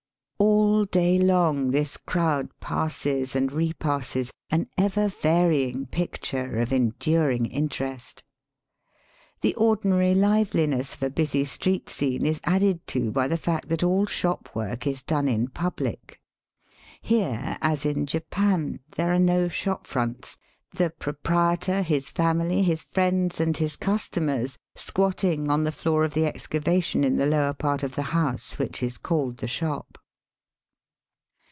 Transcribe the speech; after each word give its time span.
All 0.43 0.87
daylong 0.87 1.71
this 1.71 1.95
crowd 1.95 2.49
passes 2.59 3.35
and 3.35 3.51
repasses, 3.53 4.31
an 4.49 4.67
ever 4.79 5.07
varying 5.09 5.85
picture 5.85 6.57
of 6.57 6.73
enduring 6.73 7.45
interest. 7.45 8.23
The 9.41 9.53
ordinary 9.53 10.15
liveliness 10.15 10.95
of 10.95 11.03
a 11.03 11.09
busy 11.11 11.45
street 11.45 11.87
scene 11.87 12.25
is 12.25 12.41
added 12.45 12.85
to 12.87 13.11
by 13.11 13.27
the 13.27 13.37
fact 13.37 13.69
that 13.69 13.83
all 13.83 14.07
shop 14.07 14.49
work 14.55 14.87
is 14.87 15.03
done 15.03 15.27
in 15.27 15.49
public. 15.49 16.19
Here, 16.99 17.59
as 17.61 17.85
in 17.85 18.07
Japan, 18.07 18.79
there 18.95 19.13
are 19.13 19.19
no 19.19 19.47
shop 19.49 19.85
fronts, 19.85 20.35
the 20.73 20.89
proprietor, 20.89 21.83
his 21.83 22.09
family, 22.09 22.63
his 22.63 22.83
friends, 22.85 23.39
and 23.39 23.55
his 23.55 23.75
customers 23.75 24.57
squatting 24.75 25.51
on 25.51 25.63
the 25.63 25.71
floor 25.71 26.03
of 26.03 26.15
the 26.15 26.25
excavation 26.25 27.03
in 27.03 27.17
the 27.17 27.27
lower 27.27 27.53
part 27.53 27.83
of 27.83 27.93
the 27.93 28.01
house 28.09 28.57
which 28.57 28.81
is 28.81 28.97
called 28.97 29.37
the 29.37 29.47
shop. 29.47 29.99